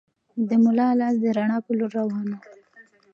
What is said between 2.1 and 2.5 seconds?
و.